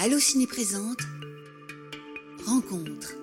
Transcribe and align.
Allo 0.00 0.20
Ciné 0.20 0.46
présente 0.46 1.00
Rencontre. 2.46 3.16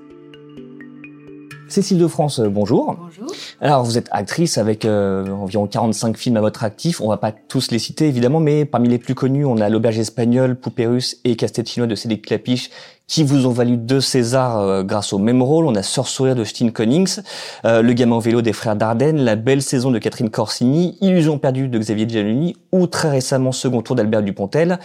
Cécile 1.70 1.98
de 1.98 2.08
France, 2.08 2.40
euh, 2.40 2.50
bonjour. 2.50 2.98
Bonjour. 3.00 3.34
Alors, 3.62 3.86
vous 3.86 3.98
êtes 3.98 4.10
actrice 4.12 4.58
avec 4.58 4.84
euh, 4.84 5.26
environ 5.30 5.68
45 5.68 6.18
films 6.18 6.36
à 6.36 6.42
votre 6.42 6.66
actif. 6.66 7.00
On 7.00 7.08
va 7.08 7.16
pas 7.16 7.32
tous 7.32 7.72
les 7.72 7.80
citer, 7.80 8.10
évidemment, 8.10 8.42
mais 8.42 8.66
parmi 8.66 8.90
les 8.90 8.98
plus 8.98 9.16
connus, 9.16 9.46
on 9.46 9.56
a 9.58 9.70
L'Auberge 9.70 10.00
espagnole, 10.00 10.60
Poupée 10.60 10.86
russe 10.86 11.18
et 11.24 11.38
Casse-tête 11.38 11.70
chinois 11.70 11.88
de 11.88 11.96
Cédric 11.96 12.26
Clapiche, 12.26 12.70
qui 13.08 13.24
vous 13.24 13.46
ont 13.46 13.52
valu 13.52 13.78
deux 13.78 14.02
Césars 14.02 14.60
euh, 14.60 14.84
grâce 14.84 15.14
au 15.14 15.18
même 15.18 15.42
rôle. 15.42 15.66
On 15.66 15.76
a 15.76 15.84
Sœur 15.84 16.08
sourire 16.08 16.36
de 16.36 16.44
Stine 16.44 16.72
Connings, 16.72 17.20
Le 17.64 17.92
gamin 17.94 18.16
en 18.16 18.20
vélo 18.20 18.42
des 18.42 18.54
frères 18.54 18.76
Dardenne, 18.76 19.18
La 19.18 19.36
belle 19.36 19.62
saison 19.62 19.92
de 19.92 20.00
Catherine 20.00 20.30
Corsini, 20.30 20.98
Illusion 21.02 21.38
perdue 21.38 21.68
de 21.68 21.78
Xavier 21.78 22.08
Giannini 22.08 22.56
ou 22.72 22.88
très 22.88 23.10
récemment 23.10 23.52
Second 23.52 23.82
tour 23.82 23.96
d'Albert 23.96 24.24
Dupontel. 24.24 24.80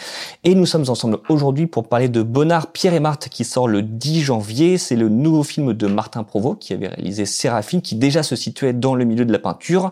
Et 0.45 0.55
nous 0.55 0.67
sommes 0.67 0.89
ensemble 0.89 1.19
aujourd'hui 1.29 1.67
pour 1.67 1.89
parler 1.89 2.09
de 2.09 2.23
Bonnard, 2.23 2.69
Pierre 2.69 2.95
et 2.95 3.01
Marthe 3.01 3.29
qui 3.29 3.45
sort 3.45 3.69
le 3.69 3.83
10 3.83 4.21
janvier. 4.23 4.79
C'est 4.79 4.97
le 4.97 5.09
nouveau 5.09 5.43
film 5.43 5.73
de 5.73 5.87
Martin 5.87 6.23
Provost 6.23 6.59
qui 6.61 6.73
avait 6.73 6.89
réalisé 6.89 7.27
Séraphine 7.27 7.83
qui 7.83 7.95
déjà 7.95 8.23
se 8.23 8.37
situait 8.37 8.73
dans 8.73 8.95
le 8.95 9.05
milieu 9.05 9.25
de 9.25 9.33
la 9.33 9.39
peinture 9.39 9.91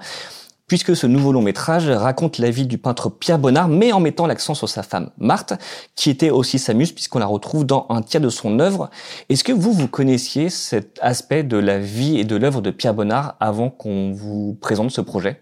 puisque 0.68 0.95
ce 0.95 1.06
nouveau 1.06 1.32
long 1.32 1.42
métrage 1.42 1.88
raconte 1.88 2.38
la 2.38 2.50
vie 2.50 2.66
du 2.66 2.78
peintre 2.78 3.08
Pierre 3.10 3.38
Bonnard, 3.38 3.68
mais 3.68 3.92
en 3.92 4.00
mettant 4.00 4.27
l'accent 4.27 4.54
sur 4.54 4.68
sa 4.68 4.82
femme 4.82 5.10
Marthe, 5.18 5.54
qui 5.96 6.10
était 6.10 6.30
aussi 6.30 6.58
sa 6.58 6.74
muse, 6.74 6.92
puisqu'on 6.92 7.18
la 7.18 7.27
retrouve 7.27 7.66
dans 7.66 7.86
un 7.88 8.02
tiers 8.02 8.20
de 8.20 8.28
son 8.28 8.60
œuvre. 8.60 8.91
Est-ce 9.28 9.42
que 9.42 9.52
vous, 9.52 9.72
vous 9.72 9.88
connaissiez 9.88 10.50
cet 10.50 10.98
aspect 11.02 11.42
de 11.42 11.56
la 11.56 11.78
vie 11.78 12.18
et 12.18 12.24
de 12.24 12.36
l'œuvre 12.36 12.60
de 12.60 12.70
Pierre 12.70 12.94
Bonnard 12.94 13.36
avant 13.41 13.70
qu'on 13.70 14.12
vous 14.12 14.56
présente 14.60 14.91
ce 14.91 15.00
projet? 15.00 15.41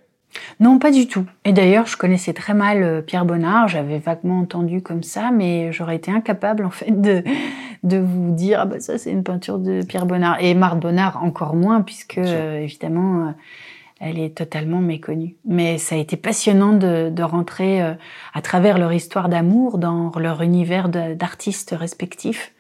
Non, 0.61 0.79
pas 0.79 0.91
du 0.91 1.07
tout. 1.07 1.25
Et 1.45 1.53
d'ailleurs, 1.53 1.87
je 1.87 1.97
connaissais 1.97 2.35
très 2.35 2.53
mal 2.53 2.83
euh, 2.83 3.01
Pierre 3.01 3.25
Bonnard. 3.25 3.69
J'avais 3.69 3.99
vaguement 3.99 4.41
entendu 4.41 4.83
comme 4.83 5.03
ça, 5.03 5.31
mais 5.33 5.73
j'aurais 5.73 5.97
été 5.97 6.11
incapable 6.11 6.65
en 6.65 6.71
fait 6.71 7.01
de 7.01 7.25
de 7.83 7.99
vous 7.99 8.33
dire 8.33 8.61
ah 8.61 8.67
bah 8.67 8.81
ça 8.81 8.99
c'est 8.99 9.13
une 9.13 9.23
peinture 9.23 9.59
de 9.59 9.83
Pierre 9.85 10.07
Bonnard 10.07 10.39
et 10.41 10.55
Marthe 10.55 10.81
Bonnard 10.81 11.23
encore 11.23 11.55
moins 11.55 11.83
puisque 11.83 12.19
euh, 12.19 12.61
évidemment 12.61 13.29
euh, 13.29 13.31
elle 14.01 14.19
est 14.19 14.37
totalement 14.37 14.81
méconnue. 14.81 15.37
Mais 15.45 15.79
ça 15.79 15.95
a 15.95 15.99
été 15.99 16.17
passionnant 16.17 16.73
de, 16.73 17.11
de 17.11 17.23
rentrer 17.23 17.83
euh, 17.83 17.95
à 18.35 18.43
travers 18.43 18.79
leur 18.79 18.93
histoire 18.93 19.29
d'amour 19.29 19.79
dans 19.79 20.13
leur 20.19 20.43
univers 20.43 20.89
d'artistes 20.89 21.75
respectifs. 21.77 22.53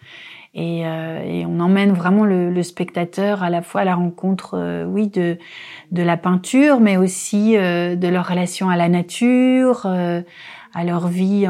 Et, 0.55 0.87
euh, 0.87 1.23
et, 1.23 1.45
on 1.45 1.61
emmène 1.61 1.93
vraiment 1.93 2.25
le, 2.25 2.51
le, 2.51 2.62
spectateur 2.62 3.43
à 3.43 3.51
la 3.51 3.61
fois 3.61 3.83
à 3.83 3.84
la 3.84 3.95
rencontre, 3.95 4.55
euh, 4.55 4.87
oui, 4.87 5.09
de, 5.09 5.37
de 5.93 6.03
la 6.03 6.17
peinture, 6.17 6.81
mais 6.81 6.97
aussi 6.97 7.53
de 7.53 8.09
leur 8.09 8.27
relation 8.27 8.71
à 8.71 8.77
la 8.78 8.89
nature, 8.89 9.84
à 9.84 10.84
leur 10.84 11.09
vie 11.09 11.47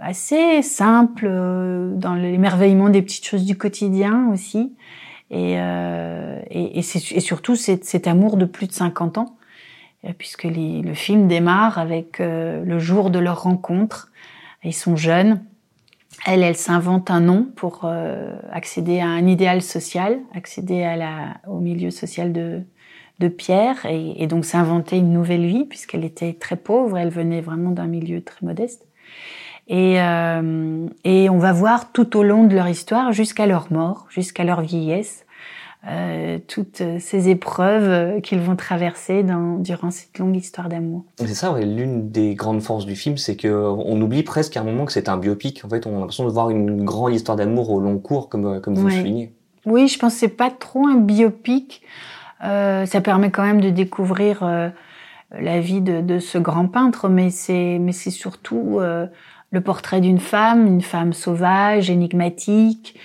assez 0.00 0.62
simple, 0.62 1.28
dans 1.96 2.14
l'émerveillement 2.14 2.90
des 2.90 3.02
petites 3.02 3.26
choses 3.26 3.44
du 3.44 3.58
quotidien 3.58 4.28
aussi. 4.32 4.72
Et, 5.32 5.54
euh, 5.56 6.38
et, 6.50 6.78
et, 6.78 6.80
et, 6.80 7.20
surtout 7.20 7.56
cet, 7.56 7.86
cet, 7.86 8.06
amour 8.06 8.36
de 8.36 8.44
plus 8.44 8.66
de 8.66 8.72
50 8.72 9.16
ans, 9.16 9.36
euh, 10.04 10.10
puisque 10.16 10.44
les, 10.44 10.82
le 10.82 10.92
film 10.92 11.26
démarre 11.26 11.78
avec 11.78 12.20
euh, 12.20 12.62
le 12.64 12.78
jour 12.78 13.10
de 13.10 13.18
leur 13.18 13.42
rencontre. 13.42 14.12
Ils 14.62 14.74
sont 14.74 14.94
jeunes. 14.94 15.42
Elle, 16.26 16.42
elle 16.42 16.54
s'invente 16.54 17.10
un 17.10 17.20
nom 17.20 17.48
pour 17.56 17.80
euh, 17.84 18.36
accéder 18.52 19.00
à 19.00 19.06
un 19.06 19.26
idéal 19.26 19.62
social, 19.62 20.20
accéder 20.34 20.82
à 20.82 20.96
la, 20.96 21.36
au 21.48 21.60
milieu 21.60 21.90
social 21.90 22.34
de, 22.34 22.60
de 23.18 23.28
Pierre, 23.28 23.86
et, 23.86 24.22
et 24.22 24.26
donc 24.26 24.44
s'inventer 24.44 24.98
une 24.98 25.14
nouvelle 25.14 25.46
vie, 25.46 25.64
puisqu'elle 25.64 26.04
était 26.04 26.34
très 26.34 26.56
pauvre. 26.56 26.98
Elle 26.98 27.08
venait 27.08 27.40
vraiment 27.40 27.70
d'un 27.70 27.86
milieu 27.86 28.20
très 28.20 28.44
modeste. 28.44 28.86
Et, 29.68 30.00
euh, 30.00 30.86
et, 31.04 31.30
on 31.30 31.38
va 31.38 31.52
voir 31.52 31.92
tout 31.92 32.16
au 32.16 32.22
long 32.22 32.44
de 32.44 32.54
leur 32.54 32.68
histoire, 32.68 33.12
jusqu'à 33.12 33.46
leur 33.46 33.72
mort, 33.72 34.06
jusqu'à 34.10 34.44
leur 34.44 34.60
vieillesse, 34.60 35.24
euh, 35.88 36.38
toutes 36.46 36.82
ces 36.98 37.28
épreuves 37.28 38.20
qu'ils 38.20 38.40
vont 38.40 38.56
traverser 38.56 39.22
dans, 39.22 39.56
durant 39.58 39.90
cette 39.90 40.18
longue 40.18 40.36
histoire 40.36 40.68
d'amour. 40.68 41.04
C'est 41.18 41.28
ça, 41.28 41.52
ouais, 41.52 41.64
l'une 41.64 42.10
des 42.10 42.34
grandes 42.34 42.60
forces 42.60 42.86
du 42.86 42.96
film, 42.96 43.16
c'est 43.16 43.36
que 43.36 43.48
on 43.48 44.00
oublie 44.00 44.22
presque 44.22 44.56
à 44.56 44.60
un 44.60 44.64
moment 44.64 44.84
que 44.84 44.92
c'est 44.92 45.08
un 45.08 45.16
biopic. 45.16 45.64
En 45.64 45.68
fait, 45.68 45.86
on 45.86 45.96
a 45.96 46.00
l'impression 46.00 46.24
de 46.24 46.30
voir 46.30 46.50
une 46.50 46.84
grande 46.84 47.14
histoire 47.14 47.36
d'amour 47.36 47.70
au 47.70 47.80
long 47.80 47.98
cours, 47.98 48.28
comme, 48.28 48.60
comme 48.60 48.74
vous 48.74 48.88
le 48.88 48.92
soulignez. 48.92 49.32
Oui, 49.64 49.88
je 49.88 49.98
pense 49.98 50.14
que 50.14 50.20
c'est 50.20 50.28
pas 50.28 50.50
trop 50.50 50.86
un 50.86 50.96
biopic. 50.96 51.82
Euh, 52.44 52.86
ça 52.86 53.00
permet 53.00 53.30
quand 53.30 53.44
même 53.44 53.60
de 53.60 53.70
découvrir 53.70 54.42
euh, 54.42 54.68
la 55.30 55.60
vie 55.60 55.80
de, 55.80 56.00
de, 56.00 56.18
ce 56.18 56.38
grand 56.38 56.66
peintre, 56.66 57.08
mais 57.08 57.30
c'est 57.30 57.78
mais 57.80 57.92
c'est 57.92 58.10
surtout 58.10 58.78
euh, 58.80 59.06
le 59.52 59.60
portrait 59.60 60.00
d'une 60.00 60.18
femme, 60.18 60.66
une 60.66 60.82
femme 60.82 61.12
sauvage, 61.12 61.88
énigmatique, 61.90 62.98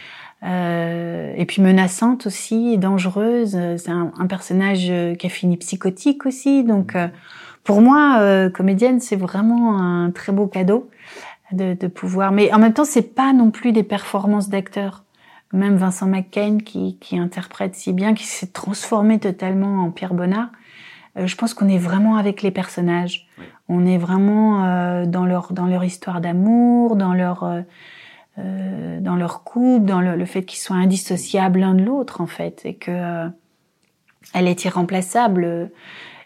euh, 0.44 1.34
et 1.36 1.46
puis 1.46 1.62
menaçante 1.62 2.26
aussi, 2.26 2.78
dangereuse. 2.78 3.58
C'est 3.78 3.92
un, 3.92 4.12
un, 4.18 4.28
personnage 4.28 4.92
qui 5.18 5.28
a 5.28 5.30
fini 5.30 5.58
psychotique 5.58 6.26
aussi. 6.26 6.64
Donc, 6.64 6.96
euh, 6.96 7.08
pour 7.68 7.82
moi, 7.82 8.20
euh, 8.22 8.50
comédienne, 8.50 9.02
c'est 9.02 9.18
vraiment 9.18 9.78
un 9.78 10.10
très 10.12 10.32
beau 10.32 10.48
cadeau 10.48 10.90
de, 11.52 11.74
de, 11.74 11.88
pouvoir. 11.88 12.32
Mais 12.32 12.54
en 12.54 12.60
même 12.60 12.72
temps, 12.72 12.86
c'est 12.86 13.14
pas 13.14 13.34
non 13.34 13.52
plus 13.52 13.74
des 13.74 13.84
performances 13.84 14.48
d'acteurs. 14.48 15.04
Même 15.52 15.76
Vincent 15.76 16.08
McCain, 16.08 16.60
qui, 16.64 16.98
qui 17.02 17.20
interprète 17.20 17.76
si 17.76 17.92
bien, 17.92 18.14
qui 18.14 18.24
s'est 18.24 18.48
transformé 18.48 19.20
totalement 19.20 19.84
en 19.84 19.92
Pierre 19.92 20.14
Bonnard. 20.14 20.48
Euh, 21.18 21.28
je 21.28 21.36
pense 21.36 21.54
qu'on 21.54 21.68
est 21.68 21.78
vraiment 21.78 22.16
avec 22.16 22.42
les 22.42 22.52
personnages. 22.52 23.28
On 23.70 23.86
est 23.86 23.98
vraiment 23.98 24.66
euh, 24.66 25.06
dans 25.06 25.26
leur 25.26 25.52
dans 25.54 25.66
leur 25.66 25.84
histoire 25.84 26.22
d'amour, 26.22 26.96
dans 26.96 27.14
leur 27.14 27.44
euh, 27.44 27.62
euh, 28.40 29.00
dans 29.00 29.16
leur 29.16 29.44
couple, 29.44 29.86
dans 29.86 30.02
le, 30.02 30.16
le 30.16 30.26
fait 30.26 30.44
qu'ils 30.46 30.60
soient 30.60 30.78
indissociables 30.78 31.60
l'un 31.60 31.74
de 31.74 31.84
l'autre 31.84 32.22
en 32.22 32.28
fait, 32.28 32.62
et 32.66 32.76
que 32.76 32.92
euh, 32.92 33.28
elle 34.34 34.48
est 34.48 34.66
irremplaçable. 34.66 35.72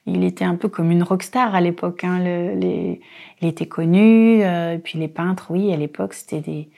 Il 0.08 0.24
était 0.24 0.46
un 0.46 0.56
peu 0.56 0.68
comme 0.68 0.92
une 0.92 1.04
rockstar 1.04 1.54
à 1.54 1.62
l'époque. 1.62 2.04
Hein. 2.04 2.20
Le, 2.20 2.56
les, 2.56 3.02
il 3.42 3.48
était 3.48 3.68
connu. 3.68 4.42
et 4.42 4.80
puis 4.84 4.98
les 4.98 5.08
peintres, 5.08 5.48
oui, 5.52 5.72
à 5.72 5.78
l'époque, 5.78 6.14
c'était 6.16 6.42
des 6.42 6.70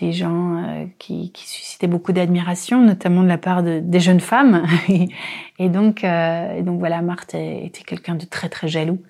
des 0.00 0.12
gens 0.12 0.56
euh, 0.56 0.86
qui, 0.98 1.30
qui, 1.30 1.48
suscitaient 1.48 1.86
beaucoup 1.86 2.12
d'admiration, 2.12 2.82
notamment 2.82 3.22
de 3.22 3.28
la 3.28 3.38
part 3.38 3.62
de, 3.62 3.78
des 3.78 4.00
jeunes 4.00 4.20
femmes. 4.20 4.66
et 5.58 5.68
donc, 5.68 6.02
euh, 6.02 6.58
et 6.58 6.62
donc 6.62 6.80
voilà, 6.80 7.00
Marthe 7.00 7.34
était 7.34 7.84
quelqu'un 7.84 8.16
de 8.16 8.24
très 8.24 8.48
très 8.48 8.66
jaloux. 8.66 9.00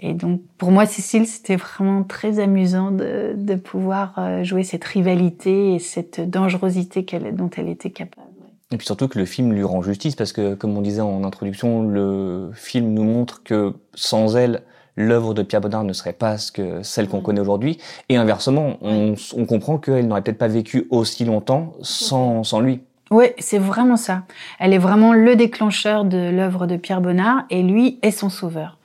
Et 0.00 0.14
donc 0.14 0.40
pour 0.58 0.70
moi, 0.70 0.86
Cécile, 0.86 1.26
c'était 1.26 1.56
vraiment 1.56 2.04
très 2.04 2.38
amusant 2.38 2.90
de, 2.90 3.34
de 3.36 3.54
pouvoir 3.56 4.14
euh, 4.18 4.44
jouer 4.44 4.62
cette 4.62 4.84
rivalité 4.84 5.74
et 5.74 5.78
cette 5.78 6.20
dangerosité 6.20 7.04
dont 7.32 7.50
elle 7.56 7.68
était 7.68 7.90
capable. 7.90 8.28
Et 8.70 8.76
puis 8.76 8.86
surtout 8.86 9.08
que 9.08 9.18
le 9.18 9.24
film 9.24 9.52
lui 9.52 9.64
rend 9.64 9.82
justice 9.82 10.14
parce 10.14 10.32
que, 10.32 10.54
comme 10.54 10.76
on 10.76 10.82
disait 10.82 11.00
en 11.00 11.24
introduction, 11.24 11.82
le 11.82 12.50
film 12.54 12.92
nous 12.92 13.02
montre 13.02 13.42
que 13.42 13.72
sans 13.94 14.36
elle, 14.36 14.62
l'œuvre 14.94 15.32
de 15.32 15.42
Pierre 15.42 15.62
Bonnard 15.62 15.84
ne 15.84 15.92
serait 15.92 16.12
pas 16.12 16.36
ce 16.36 16.52
que 16.52 16.82
celle 16.82 17.08
qu'on 17.08 17.20
mm. 17.20 17.22
connaît 17.22 17.40
aujourd'hui. 17.40 17.78
Et 18.08 18.16
inversement, 18.16 18.76
on, 18.82 19.14
on 19.36 19.46
comprend 19.46 19.78
qu'elle 19.78 20.06
n'aurait 20.06 20.22
peut-être 20.22 20.38
pas 20.38 20.48
vécu 20.48 20.86
aussi 20.90 21.24
longtemps 21.24 21.74
sans, 21.80 22.44
sans 22.44 22.60
lui. 22.60 22.82
Oui, 23.10 23.26
c'est 23.38 23.58
vraiment 23.58 23.96
ça. 23.96 24.24
Elle 24.58 24.74
est 24.74 24.78
vraiment 24.78 25.14
le 25.14 25.34
déclencheur 25.34 26.04
de 26.04 26.30
l'œuvre 26.30 26.66
de 26.66 26.76
Pierre 26.76 27.00
Bonnard 27.00 27.44
et 27.48 27.62
lui 27.62 27.98
est 28.02 28.10
son 28.10 28.28
sauveur. 28.28 28.77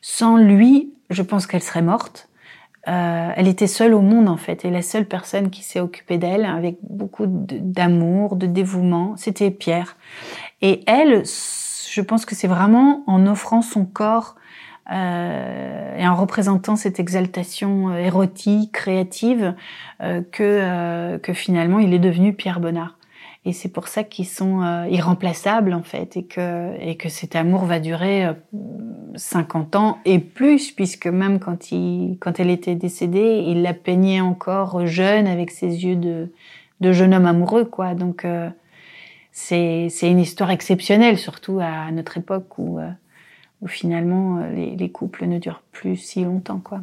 Sans 0.00 0.36
lui, 0.36 0.92
je 1.10 1.22
pense 1.22 1.46
qu'elle 1.46 1.62
serait 1.62 1.82
morte. 1.82 2.28
Euh, 2.88 3.30
elle 3.34 3.48
était 3.48 3.66
seule 3.66 3.94
au 3.94 4.00
monde 4.00 4.28
en 4.28 4.36
fait 4.36 4.64
et 4.64 4.70
la 4.70 4.80
seule 4.80 5.06
personne 5.06 5.50
qui 5.50 5.64
s'est 5.64 5.80
occupée 5.80 6.18
d'elle 6.18 6.44
avec 6.44 6.76
beaucoup 6.82 7.24
d'amour, 7.26 8.36
de, 8.36 8.46
dévouement, 8.46 9.16
c'était 9.16 9.50
Pierre. 9.50 9.96
Et 10.62 10.84
elle, 10.86 11.24
je 11.24 12.00
pense 12.00 12.24
que 12.24 12.36
c'est 12.36 12.46
vraiment 12.46 13.02
en 13.08 13.26
offrant 13.26 13.60
son 13.60 13.84
corps 13.84 14.36
euh, 14.92 15.96
et 15.96 16.06
en 16.06 16.14
représentant 16.14 16.76
cette 16.76 17.00
exaltation 17.00 17.90
euh, 17.90 17.98
érotique, 17.98 18.72
créative, 18.72 19.54
euh, 20.00 20.22
que, 20.30 20.42
euh, 20.42 21.18
que 21.18 21.32
finalement 21.32 21.80
il 21.80 21.92
est 21.92 21.98
devenu 21.98 22.34
Pierre 22.34 22.60
Bonnard. 22.60 22.96
Et 23.46 23.52
c'est 23.52 23.68
pour 23.68 23.88
ça 23.88 24.04
qu'ils 24.04 24.26
sont 24.26 24.62
euh, 24.62 24.86
irremplaçables 24.88 25.72
en 25.72 25.82
fait, 25.82 26.16
et 26.16 26.24
que, 26.24 26.74
et 26.80 26.96
que 26.96 27.08
cet 27.08 27.34
amour 27.34 27.64
va 27.64 27.80
durer 27.80 28.26
50 29.14 29.76
ans 29.76 29.98
et 30.04 30.18
plus, 30.18 30.72
puisque 30.72 31.06
même 31.06 31.38
quand, 31.38 31.72
il, 31.72 32.18
quand 32.20 32.38
elle 32.40 32.50
était 32.50 32.74
décédée, 32.74 33.44
il 33.46 33.62
la 33.62 33.72
peignait 33.72 34.20
encore 34.20 34.86
jeune 34.86 35.26
avec 35.26 35.50
ses 35.50 35.84
yeux 35.84 35.96
de, 35.96 36.32
de 36.80 36.92
jeune 36.92 37.14
homme 37.14 37.26
amoureux, 37.26 37.64
quoi. 37.64 37.94
Donc 37.94 38.26
c'est 39.32 39.88
une 40.02 40.18
histoire 40.18 40.50
exceptionnelle, 40.50 41.16
surtout 41.16 41.58
à 41.60 41.90
notre 41.92 42.18
époque 42.18 42.58
où 42.58 42.80
où 43.62 43.68
finalement 43.68 44.38
euh, 44.38 44.50
les, 44.52 44.76
les, 44.76 44.90
couples 44.90 45.26
ne 45.26 45.38
durent 45.38 45.62
plus 45.72 45.96
si 45.96 46.24
longtemps, 46.24 46.60
quoi. 46.60 46.80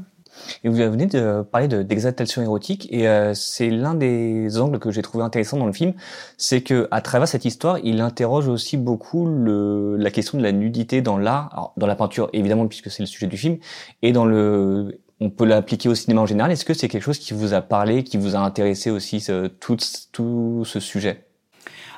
Et 0.64 0.70
vous 0.70 0.76
venez 0.76 1.06
de 1.06 1.42
parler 1.44 1.68
d'exaltation 1.68 2.42
érotique, 2.42 2.88
et 2.92 3.08
euh, 3.08 3.34
c'est 3.34 3.70
l'un 3.70 3.94
des 3.94 4.60
angles 4.60 4.80
que 4.80 4.92
j'ai 4.92 5.02
trouvé 5.02 5.24
intéressant 5.24 5.58
dans 5.58 5.66
le 5.66 5.74
film, 5.74 5.94
c'est 6.38 6.62
que 6.62 6.88
à 6.92 7.02
travers 7.02 7.28
cette 7.28 7.46
histoire, 7.46 7.80
il 7.84 8.02
interroge 8.02 8.48
aussi 8.48 8.78
beaucoup 8.78 9.26
le, 9.26 9.96
la 9.98 10.12
question 10.12 10.38
de 10.38 10.44
la 10.44 10.52
nudité 10.52 11.02
dans 11.02 11.18
l'art, 11.18 11.74
dans 11.78 11.88
la 11.88 11.96
peinture 11.96 12.30
évidemment 12.34 12.68
puisque 12.68 12.90
c'est 12.92 13.04
le 13.04 13.08
sujet 13.08 13.28
du 13.28 13.38
film, 13.38 13.58
et 14.02 14.12
dans 14.12 14.26
le 14.26 15.00
on 15.20 15.30
peut 15.30 15.46
l'appliquer 15.46 15.88
au 15.88 15.96
cinéma 15.96 16.22
en 16.22 16.26
général. 16.26 16.52
Est-ce 16.52 16.66
que 16.66 16.74
c'est 16.74 16.90
quelque 16.90 17.04
chose 17.04 17.20
qui 17.20 17.34
vous 17.34 17.54
a 17.54 17.62
parlé, 17.62 18.04
qui 18.04 18.18
vous 18.18 18.36
a 18.36 18.40
intéressé 18.40 18.90
aussi, 18.90 19.26
tout, 19.60 19.78
tout 20.12 20.64
ce 20.66 20.80
sujet? 20.82 21.24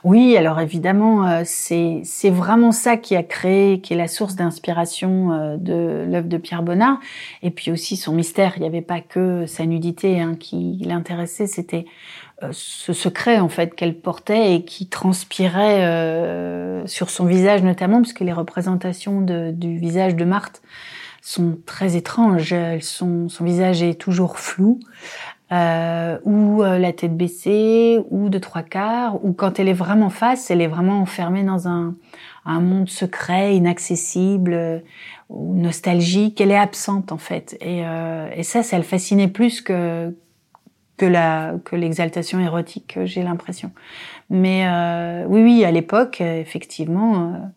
Oui, 0.06 0.38
alors 0.38 0.60
évidemment, 0.60 1.28
euh, 1.28 1.42
c'est 1.46 2.30
vraiment 2.30 2.72
ça 2.72 2.96
qui 2.96 3.16
a 3.16 3.24
créé, 3.24 3.82
qui 3.82 3.94
est 3.94 3.98
la 3.98 4.08
source 4.08 4.36
d'inspiration 4.36 5.32
euh, 5.32 5.58
de 5.58 6.06
l'œuvre 6.08 6.28
de 6.28 6.38
Pierre 6.38 6.62
Bonnard, 6.62 7.00
et 7.42 7.50
puis 7.50 7.72
aussi 7.72 7.98
son 7.98 8.14
mystère. 8.14 8.54
Il 8.58 8.60
n'y 8.60 8.68
avait 8.68 8.84
pas 8.84 9.02
que 9.02 9.48
sa 9.48 9.66
nudité 9.66 10.22
hein, 10.22 10.36
qui 10.40 10.80
l'intéressait, 10.86 11.48
c'était 11.48 11.88
euh, 12.44 12.50
ce 12.52 12.94
secret 12.94 13.40
en 13.40 13.50
fait 13.50 13.74
qu'elle 13.74 13.96
portait 13.96 14.54
et 14.54 14.64
qui 14.64 14.86
transpirait 14.86 16.84
sur 16.86 17.10
son 17.10 17.26
visage 17.26 17.64
notamment, 17.64 18.04
puisque 18.04 18.20
les 18.20 18.34
représentations 18.34 19.22
du 19.22 19.80
visage 19.80 20.16
de 20.16 20.24
Marthe 20.24 20.62
sont 21.24 21.58
très 21.66 21.96
étranges. 21.96 22.54
Son 22.80 23.28
visage 23.42 23.82
est 23.82 24.00
toujours 24.00 24.38
flou 24.38 24.80
euh, 25.56 26.18
ou 26.26 26.64
euh, 26.64 26.78
la 26.78 26.92
tête 26.92 27.16
baissée, 27.16 28.00
ou 28.10 28.30
de 28.30 28.40
trois 28.40 28.64
quarts, 28.64 29.24
ou 29.24 29.34
quand 29.34 29.60
elle 29.60 29.70
est 29.70 29.74
vraiment 29.74 30.10
face, 30.10 30.52
elle 30.52 30.62
est 30.62 30.68
vraiment 30.68 31.00
enfermée 31.02 31.44
dans 31.44 31.68
un, 31.68 31.96
un 32.46 32.60
monde 32.60 32.90
secret, 32.90 33.56
inaccessible, 33.56 34.54
euh, 34.54 34.80
ou 35.30 35.56
nostalgique. 35.56 36.42
Elle 36.42 36.52
est 36.52 36.58
absente 36.58 37.12
en 37.12 37.18
fait. 37.18 37.58
Et, 37.62 37.82
euh, 37.86 38.30
et 38.36 38.44
ça, 38.44 38.64
ça 38.64 38.78
le 38.78 38.84
fascinait 38.84 39.30
plus 39.30 39.62
que 39.62 40.14
que 40.98 41.06
la 41.06 41.56
que 41.66 41.76
l'exaltation 41.76 42.40
érotique, 42.40 42.98
j'ai 43.04 43.22
l'impression. 43.22 43.72
Mais 44.30 44.66
euh, 44.68 45.26
oui, 45.28 45.42
oui, 45.44 45.66
à 45.66 45.72
l'époque, 45.72 46.22
effectivement 46.22 47.52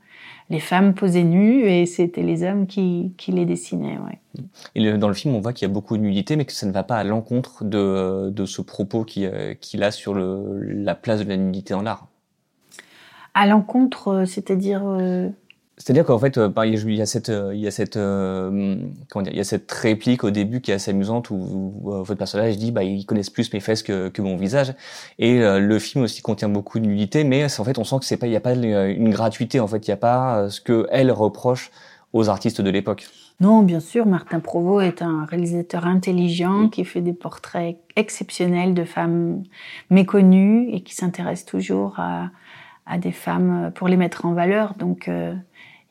les 0.50 0.61
femmes 0.61 0.95
posaient 0.95 1.25
nues 1.25 1.65
et 1.65 1.85
c'était 1.87 2.23
les 2.23 2.43
hommes 2.43 2.67
qui, 2.67 3.12
qui 3.19 3.33
les 3.33 3.45
dessinaient. 3.45 3.99
Ouais. 3.99 4.19
Et 4.75 4.93
dans 4.97 5.09
le 5.09 5.15
film, 5.15 5.35
on 5.35 5.41
voit 5.41 5.53
qu'il 5.53 5.69
y 5.69 5.71
a 5.71 5.75
beaucoup 5.75 5.97
de 5.97 6.03
nudité, 6.03 6.37
mais 6.37 6.45
que 6.45 6.53
ça 6.53 6.67
ne 6.67 6.73
va 6.73 6.85
pas 6.85 6.97
à 6.97 7.05
l'encontre 7.05 7.65
de, 7.65 8.31
de 8.31 8.47
ce 8.47 8.62
propos 8.62 9.05
euh, 9.19 9.55
qu'il 9.55 9.83
a 9.83 9.91
sur 9.91 10.15
le, 10.15 10.61
la 10.61 10.95
place 10.95 11.21
de 11.21 11.29
la 11.29 11.37
nudité 11.37 11.75
en 11.75 11.83
l'art. 11.83 12.09
À 13.35 13.47
l'encontre, 13.47 14.09
euh, 14.09 14.25
c'est-à-dire 14.25 14.83
euh, 14.87 15.29
c'est-à-dire 15.78 16.04
qu'en 16.04 16.19
fait, 16.19 16.38
euh, 16.38 16.50
il 16.64 16.94
y 16.96 17.00
a 17.00 17.06
cette, 17.06 17.28
euh, 17.28 17.54
il 17.54 17.60
y 17.60 17.66
a 17.69 17.70
cette, 17.70 17.96
euh, 17.96 18.76
comment 19.10 19.22
dire, 19.22 19.32
il 19.32 19.38
y 19.38 19.40
a 19.40 19.44
cette 19.44 19.70
réplique 19.70 20.25
au 20.25 20.30
début 20.30 20.60
qui 20.60 20.72
est 20.72 20.75
assez 20.75 20.90
amusante 20.90 21.30
où, 21.30 21.72
votre 21.82 22.14
personnage 22.14 22.58
dit, 22.58 22.72
bah, 22.72 22.82
ils 22.82 23.06
connaissent 23.06 23.30
plus 23.30 23.52
mes 23.52 23.60
fesses 23.60 23.84
que, 23.84 24.08
que 24.08 24.20
mon 24.20 24.36
visage. 24.36 24.75
Et 25.19 25.38
le 25.38 25.78
film 25.78 26.04
aussi 26.04 26.20
contient 26.20 26.48
beaucoup 26.48 26.80
de 26.80 26.86
nudité, 26.86 27.25
mais 27.25 27.44
en 27.44 27.64
fait, 27.64 27.78
on 27.78 27.84
sent 27.84 27.96
que 28.00 28.04
c'est 28.04 28.16
pas, 28.16 28.26
il 28.26 28.30
n'y 28.30 28.36
a 28.36 28.40
pas 28.40 28.54
une 28.54 29.10
gratuité. 29.10 29.60
En 29.60 29.69
fait, 29.69 29.86
il 29.86 29.90
n'y 29.90 29.94
a 29.94 29.98
pas 29.98 30.50
ce 30.50 30.60
que 30.60 30.86
elle 30.90 31.12
reproche 31.12 31.70
aux 32.12 32.28
artistes 32.28 32.60
de 32.60 32.70
l'époque. 32.70 33.06
Non, 33.40 33.62
bien 33.62 33.80
sûr, 33.80 34.04
Martin 34.06 34.40
Provost 34.40 34.84
est 34.84 35.02
un 35.02 35.25
réalisateur 35.25 35.86
intelligent 35.86 36.69
qui 36.69 36.84
fait 36.84 37.00
des 37.00 37.12
portraits 37.12 37.78
exceptionnels 37.94 38.75
de 38.75 38.84
femmes 38.84 39.44
méconnues 39.90 40.69
et 40.72 40.80
qui 40.80 40.94
s'intéresse 40.94 41.44
toujours 41.44 42.00
à, 42.00 42.30
à, 42.88 42.99
des 42.99 43.12
femmes 43.12 43.70
pour 43.75 43.88
les 43.88 43.96
mettre 43.96 44.25
en 44.25 44.32
valeur. 44.32 44.75
Donc, 44.75 45.11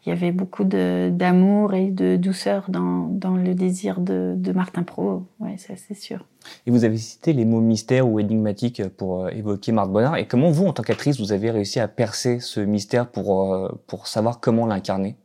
il 0.08 0.10
y 0.10 0.14
avait 0.14 0.32
beaucoup 0.32 0.64
d'amour 0.64 1.74
et 1.74 1.88
de 1.92 2.16
douceur 2.16 2.66
dans, 2.70 3.08
dans 3.10 3.36
le 3.36 3.54
désir 3.54 4.00
de, 4.00 4.36
de 4.38 4.52
Martin 4.54 4.84
Pro. 4.84 5.26
Ouais, 5.42 5.58
ça 5.58 5.74
c'est 5.76 5.98
sûr. 5.98 6.24
Et 6.66 6.72
vous 6.72 6.86
avez 6.86 6.96
cité 6.96 7.34
les 7.34 7.44
mots 7.44 7.60
mystère 7.60 8.08
ou 8.08 8.18
énigmatique 8.18 8.88
pour 8.96 9.26
euh, 9.26 9.30
évoquer 9.32 9.74
Marc 9.74 9.90
Bonnard. 9.90 10.16
Et 10.16 10.26
comment 10.26 10.50
vous, 10.50 10.66
en 10.66 10.72
tant 10.72 10.84
qu'actrice, 10.84 11.20
vous 11.20 11.34
avez 11.34 11.52
réussi 11.52 11.82
à 11.82 11.90
percer 11.90 12.40
ce 12.40 12.62
mystère 12.62 13.10
pour, 13.10 13.54
euh, 13.54 13.68
pour 13.88 14.08
savoir 14.08 14.40
comment 14.40 14.66
l'incarner? 14.66 15.18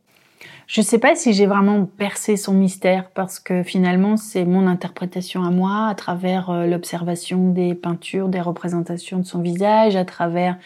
Je 0.67 0.81
ne 0.81 0.85
sais 0.85 0.97
pas 0.97 1.15
si 1.15 1.33
j'ai 1.33 1.45
vraiment 1.45 1.85
percé 1.85 2.37
son 2.37 2.53
mystère 2.53 3.09
parce 3.11 3.39
que 3.39 3.63
finalement 3.63 4.15
c'est 4.15 4.45
mon 4.45 4.65
interprétation 4.65 5.43
à 5.43 5.51
moi 5.51 5.87
à 5.87 5.95
travers 5.95 6.49
euh, 6.49 6.65
l'observation 6.67 7.49
des 7.49 7.75
peintures, 7.75 8.29
des 8.29 8.39
représentations 8.41 9.19
de 9.19 9.25
son 9.25 9.41
visage, 9.41 9.95
à 9.95 10.05
travers 10.05 10.57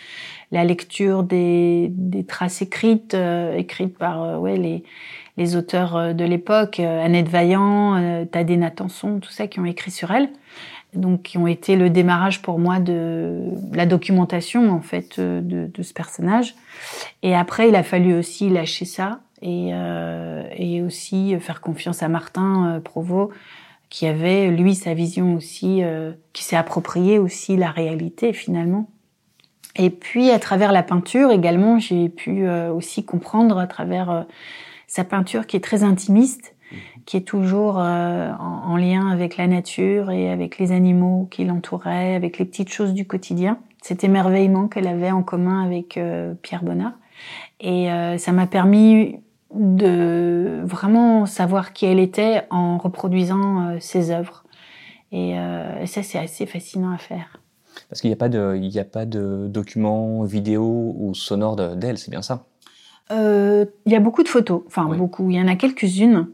la 0.51 0.63
lecture 0.63 1.23
des, 1.23 1.89
des 1.91 2.23
traces 2.23 2.61
écrites, 2.61 3.13
euh, 3.13 3.55
écrites 3.55 3.97
par 3.97 4.23
euh, 4.23 4.37
ouais, 4.37 4.57
les, 4.57 4.83
les 5.37 5.55
auteurs 5.55 6.15
de 6.15 6.25
l'époque, 6.25 6.79
Annette 6.79 7.29
Vaillant, 7.29 8.25
Tadé 8.31 8.57
Natanson, 8.57 9.19
tout 9.19 9.29
ça 9.29 9.45
qui 9.45 9.59
ont 9.59 9.65
écrit 9.65 9.91
sur 9.91 10.09
elle, 10.09 10.29
donc 10.95 11.21
qui 11.21 11.37
ont 11.37 11.45
été 11.45 11.75
le 11.75 11.91
démarrage 11.91 12.41
pour 12.41 12.57
moi 12.57 12.79
de 12.79 13.51
la 13.71 13.85
documentation 13.85 14.71
en 14.71 14.81
fait 14.81 15.19
de, 15.19 15.69
de 15.71 15.83
ce 15.83 15.93
personnage. 15.93 16.55
Et 17.21 17.35
après, 17.35 17.69
il 17.69 17.75
a 17.75 17.83
fallu 17.83 18.17
aussi 18.17 18.49
lâcher 18.49 18.85
ça 18.85 19.19
et, 19.41 19.69
euh, 19.73 20.43
et 20.55 20.81
aussi 20.81 21.37
faire 21.39 21.61
confiance 21.61 22.03
à 22.03 22.07
Martin 22.07 22.75
euh, 22.75 22.79
Provost 22.79 23.31
qui 23.89 24.05
avait 24.05 24.49
lui 24.49 24.75
sa 24.75 24.93
vision 24.93 25.35
aussi, 25.35 25.81
euh, 25.81 26.11
qui 26.33 26.43
s'est 26.43 26.57
approprié 26.57 27.19
aussi 27.19 27.55
la 27.55 27.71
réalité 27.71 28.33
finalement. 28.33 28.89
Et 29.77 29.89
puis 29.89 30.31
à 30.31 30.39
travers 30.39 30.71
la 30.71 30.83
peinture 30.83 31.31
également, 31.31 31.79
j'ai 31.79 32.09
pu 32.09 32.47
euh, 32.47 32.71
aussi 32.71 33.05
comprendre 33.05 33.57
à 33.57 33.67
travers 33.67 34.09
euh, 34.09 34.21
sa 34.87 35.03
peinture 35.03 35.47
qui 35.47 35.57
est 35.57 35.63
très 35.63 35.83
intimiste, 35.83 36.55
qui 37.05 37.17
est 37.17 37.21
toujours 37.21 37.77
en, 37.77 38.35
en, 38.39 38.75
lien 38.75 39.09
avec 39.09 39.37
la 39.37 39.47
nature 39.47 40.11
et 40.11 40.29
avec 40.29 40.57
les 40.57 40.73
animaux 40.73 41.27
qui 41.31 41.45
l'entouraient, 41.45 42.15
avec 42.15 42.37
les 42.37 42.45
petites 42.45 42.71
choses 42.71 42.93
du 42.93 43.07
quotidien. 43.07 43.59
Cet 43.81 44.03
émerveillement 44.03 44.67
qu'elle 44.67 44.87
avait 44.87 45.11
en 45.11 45.23
commun 45.23 45.63
avec 45.63 45.97
Pierre 46.41 46.63
Bonnard. 46.63 46.91
Et 47.61 47.87
ça 48.17 48.33
m'a 48.33 48.47
permis 48.47 49.21
de 49.53 50.61
vraiment 50.63 51.25
savoir 51.25 51.73
qui 51.73 51.85
elle 51.85 51.99
était 51.99 52.43
en 52.49 52.77
reproduisant 52.77 53.69
euh, 53.69 53.77
ses 53.79 54.11
œuvres. 54.11 54.43
Euh, 55.13 55.81
et, 55.81 55.87
ça, 55.87 56.03
c'est 56.03 56.19
assez 56.19 56.45
fascinant 56.45 56.91
à 56.91 56.97
faire. 56.97 57.39
Parce 57.89 58.01
qu'il 58.01 58.09
n'y 58.09 58.13
a 58.13 58.17
pas 58.17 58.29
de, 58.29 58.55
il 58.55 58.69
n'y 58.69 58.79
a 58.79 58.85
pas 58.85 59.05
de 59.05 59.47
documents 59.47 60.23
vidéo 60.23 60.95
ou 60.97 61.13
sonores 61.13 61.55
d'elle, 61.75 61.97
c'est 61.97 62.11
bien 62.11 62.21
ça? 62.21 62.45
Euh, 63.11 63.65
Il 63.85 63.91
y 63.91 63.95
a 63.95 63.99
beaucoup 63.99 64.23
de 64.23 64.27
photos, 64.27 64.63
enfin 64.67 64.85
beaucoup. 64.85 65.29
Il 65.29 65.37
y 65.37 65.41
en 65.41 65.47
a 65.47 65.55
quelques-unes. 65.55 66.27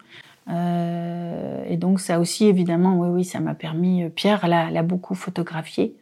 et 0.49 1.77
donc 1.77 1.99
ça 1.99 2.19
aussi, 2.19 2.45
évidemment, 2.45 2.97
oui, 2.97 3.09
oui, 3.09 3.23
ça 3.23 3.39
m'a 3.39 3.53
permis. 3.53 4.09
Pierre 4.09 4.47
l'a 4.47 4.83
beaucoup 4.83 5.15
photographié, 5.15 5.95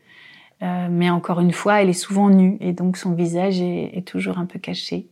mais 0.62 1.10
encore 1.10 1.40
une 1.42 1.52
fois, 1.52 1.82
elle 1.82 1.90
est 1.90 1.94
souvent 1.94 2.30
nue 2.30 2.58
et 2.62 2.74
donc 2.74 2.98
son 2.98 3.14
visage 3.14 3.62
est 3.62 4.08
toujours 4.08 4.38
un 4.38 4.46
peu 4.46 4.60
caché. 4.60 5.11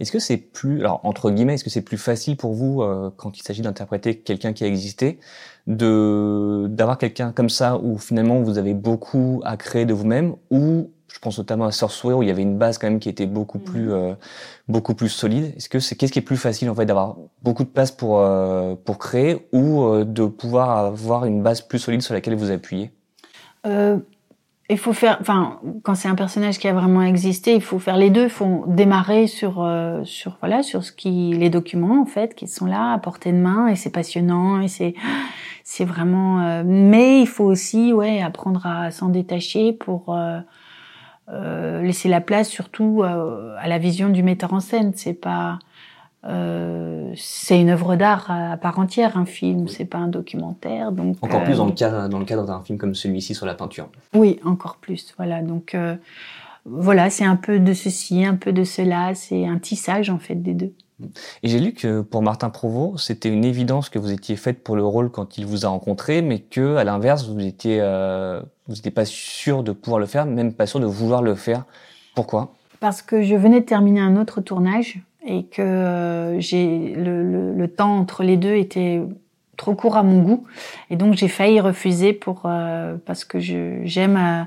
Est-ce 0.00 0.12
que 0.12 0.18
c'est 0.18 0.36
plus, 0.36 0.80
alors 0.80 1.00
entre 1.04 1.30
guillemets, 1.30 1.54
est-ce 1.54 1.64
que 1.64 1.70
c'est 1.70 1.82
plus 1.82 1.98
facile 1.98 2.36
pour 2.36 2.52
vous 2.52 2.82
euh, 2.82 3.10
quand 3.16 3.38
il 3.38 3.42
s'agit 3.42 3.62
d'interpréter 3.62 4.18
quelqu'un 4.18 4.52
qui 4.52 4.64
a 4.64 4.66
existé, 4.66 5.18
de 5.66 6.66
d'avoir 6.68 6.98
quelqu'un 6.98 7.32
comme 7.32 7.48
ça 7.48 7.78
où 7.78 7.98
finalement 7.98 8.40
vous 8.40 8.58
avez 8.58 8.74
beaucoup 8.74 9.40
à 9.44 9.56
créer 9.56 9.84
de 9.84 9.94
vous-même, 9.94 10.34
ou 10.50 10.90
je 11.08 11.18
pense 11.18 11.38
notamment 11.38 11.64
à 11.64 11.72
Sourceware 11.72 12.18
où 12.18 12.22
il 12.22 12.28
y 12.28 12.30
avait 12.30 12.42
une 12.42 12.58
base 12.58 12.78
quand 12.78 12.88
même 12.88 12.98
qui 12.98 13.08
était 13.08 13.26
beaucoup 13.26 13.58
plus 13.58 13.86
mm. 13.86 13.92
euh, 13.92 14.14
beaucoup 14.68 14.94
plus 14.94 15.08
solide. 15.08 15.54
Est-ce 15.56 15.68
que 15.68 15.80
c'est 15.80 15.96
qu'est-ce 15.96 16.12
qui 16.12 16.18
est 16.18 16.22
plus 16.22 16.36
facile 16.36 16.68
en 16.68 16.74
fait 16.74 16.86
d'avoir 16.86 17.16
beaucoup 17.42 17.64
de 17.64 17.68
place 17.68 17.90
pour 17.90 18.20
euh, 18.20 18.74
pour 18.84 18.98
créer 18.98 19.46
ou 19.52 20.04
de 20.04 20.26
pouvoir 20.26 20.78
avoir 20.78 21.24
une 21.24 21.42
base 21.42 21.62
plus 21.62 21.78
solide 21.78 22.02
sur 22.02 22.14
laquelle 22.14 22.34
vous 22.34 22.50
appuyez 22.50 22.90
il 24.68 24.78
faut 24.78 24.92
faire, 24.92 25.18
enfin, 25.20 25.60
quand 25.84 25.94
c'est 25.94 26.08
un 26.08 26.16
personnage 26.16 26.58
qui 26.58 26.66
a 26.66 26.72
vraiment 26.72 27.02
existé, 27.02 27.54
il 27.54 27.60
faut 27.60 27.78
faire 27.78 27.96
les 27.96 28.10
deux. 28.10 28.24
Il 28.24 28.30
faut 28.30 28.64
démarrer 28.66 29.28
sur, 29.28 29.62
euh, 29.62 30.02
sur 30.04 30.38
voilà, 30.40 30.62
sur 30.62 30.82
ce 30.82 30.90
qui, 30.90 31.32
les 31.34 31.50
documents 31.50 32.00
en 32.00 32.06
fait, 32.06 32.34
qui 32.34 32.48
sont 32.48 32.66
là 32.66 32.92
à 32.92 32.98
portée 32.98 33.32
de 33.32 33.38
main, 33.38 33.68
et 33.68 33.76
c'est 33.76 33.90
passionnant, 33.90 34.60
et 34.60 34.68
c'est, 34.68 34.94
c'est 35.62 35.84
vraiment. 35.84 36.40
Euh, 36.40 36.62
mais 36.66 37.20
il 37.20 37.28
faut 37.28 37.44
aussi, 37.44 37.92
ouais, 37.92 38.20
apprendre 38.20 38.66
à 38.66 38.90
s'en 38.90 39.08
détacher 39.08 39.72
pour 39.72 40.16
euh, 40.16 41.82
laisser 41.82 42.08
la 42.08 42.20
place, 42.20 42.48
surtout 42.48 43.02
à 43.04 43.68
la 43.68 43.78
vision 43.78 44.08
du 44.08 44.22
metteur 44.24 44.52
en 44.52 44.60
scène. 44.60 44.92
C'est 44.96 45.20
pas 45.20 45.58
euh, 46.28 47.12
c'est 47.16 47.60
une 47.60 47.70
œuvre 47.70 47.96
d'art 47.96 48.30
à 48.30 48.56
part 48.56 48.78
entière, 48.78 49.16
un 49.16 49.26
film, 49.26 49.68
c'est 49.68 49.84
pas 49.84 49.98
un 49.98 50.08
documentaire. 50.08 50.92
Donc 50.92 51.16
encore 51.20 51.44
plus 51.44 51.58
dans 51.58 51.66
le 51.66 51.72
euh, 51.72 51.74
cadre 51.74 52.08
dans 52.08 52.18
le 52.18 52.24
cadre 52.24 52.44
d'un 52.44 52.62
film 52.62 52.78
comme 52.78 52.94
celui-ci 52.94 53.34
sur 53.34 53.46
la 53.46 53.54
peinture. 53.54 53.88
Oui, 54.14 54.40
encore 54.44 54.76
plus. 54.76 55.14
Voilà, 55.16 55.42
donc 55.42 55.74
euh, 55.74 55.94
voilà, 56.64 57.10
c'est 57.10 57.24
un 57.24 57.36
peu 57.36 57.60
de 57.60 57.72
ceci, 57.72 58.24
un 58.24 58.34
peu 58.34 58.52
de 58.52 58.64
cela, 58.64 59.14
c'est 59.14 59.46
un 59.46 59.58
tissage 59.58 60.10
en 60.10 60.18
fait 60.18 60.34
des 60.34 60.54
deux. 60.54 60.72
Et 61.42 61.48
j'ai 61.48 61.60
lu 61.60 61.74
que 61.74 62.00
pour 62.00 62.22
Martin 62.22 62.48
Provost, 62.48 63.06
c'était 63.06 63.28
une 63.28 63.44
évidence 63.44 63.90
que 63.90 63.98
vous 63.98 64.10
étiez 64.10 64.34
faite 64.34 64.64
pour 64.64 64.76
le 64.76 64.84
rôle 64.84 65.10
quand 65.10 65.36
il 65.36 65.44
vous 65.44 65.66
a 65.66 65.68
rencontré, 65.68 66.22
mais 66.22 66.38
que 66.40 66.76
à 66.76 66.84
l'inverse, 66.84 67.28
vous 67.28 67.38
étiez 67.38 67.80
vous 68.66 68.74
n'étiez 68.74 68.90
pas 68.90 69.04
sûr 69.04 69.62
de 69.62 69.72
pouvoir 69.72 70.00
le 70.00 70.06
faire, 70.06 70.26
même 70.26 70.54
pas 70.54 70.66
sûr 70.66 70.80
de 70.80 70.86
vouloir 70.86 71.22
le 71.22 71.34
faire. 71.34 71.64
Pourquoi? 72.14 72.54
Parce 72.80 73.02
que 73.02 73.22
je 73.22 73.34
venais 73.34 73.60
de 73.60 73.66
terminer 73.66 74.00
un 74.00 74.16
autre 74.16 74.40
tournage 74.40 75.00
et 75.26 75.44
que 75.44 75.62
euh, 75.62 76.40
j'ai 76.40 76.94
le, 76.94 77.52
le, 77.52 77.68
temps 77.68 77.96
entre 77.98 78.22
les 78.22 78.36
deux 78.36 78.54
était 78.54 79.02
trop 79.56 79.74
court 79.74 79.96
à 79.96 80.02
mon 80.02 80.22
goût 80.22 80.46
et 80.90 80.96
donc 80.96 81.14
j'ai 81.14 81.28
failli 81.28 81.60
refuser 81.60 82.12
pour 82.12 82.42
euh, 82.44 82.96
parce 83.06 83.24
que 83.24 83.38
j'aime 83.38 84.16
euh, 84.16 84.44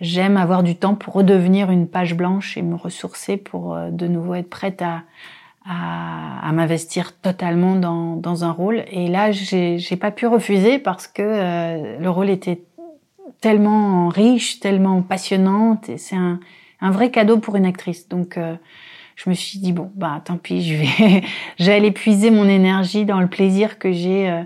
j'aime 0.00 0.36
avoir 0.36 0.62
du 0.62 0.76
temps 0.76 0.94
pour 0.94 1.14
redevenir 1.14 1.70
une 1.70 1.86
page 1.86 2.14
blanche 2.14 2.56
et 2.56 2.62
me 2.62 2.74
ressourcer 2.74 3.36
pour 3.36 3.76
de 3.76 4.06
nouveau 4.06 4.34
être 4.34 4.50
prête 4.50 4.82
à 4.82 5.02
à, 5.64 6.48
à 6.48 6.52
m'investir 6.52 7.16
totalement 7.20 7.76
dans, 7.76 8.16
dans 8.16 8.44
un 8.44 8.50
rôle. 8.50 8.84
Et 8.90 9.08
là, 9.08 9.30
j'ai 9.30 9.96
pas 9.96 10.10
pu 10.10 10.26
refuser 10.26 10.78
parce 10.78 11.06
que 11.06 11.22
euh, 11.22 11.98
le 11.98 12.10
rôle 12.10 12.30
était 12.30 12.62
tellement 13.40 14.08
riche, 14.08 14.60
tellement 14.60 15.02
passionnante, 15.02 15.88
et 15.88 15.98
c'est 15.98 16.16
un, 16.16 16.40
un, 16.80 16.90
vrai 16.90 17.10
cadeau 17.10 17.38
pour 17.38 17.56
une 17.56 17.66
actrice. 17.66 18.08
Donc, 18.08 18.36
euh, 18.36 18.54
je 19.22 19.28
me 19.28 19.34
suis 19.34 19.58
dit 19.58 19.72
bon, 19.72 19.90
bah 19.94 20.22
tant 20.24 20.38
pis, 20.38 20.62
je 20.62 20.74
vais, 20.76 21.22
j'allais 21.58 21.90
puiser 21.90 22.30
mon 22.30 22.48
énergie 22.48 23.04
dans 23.04 23.20
le 23.20 23.28
plaisir 23.28 23.78
que 23.78 23.92
j'ai 23.92 24.30
euh, 24.30 24.42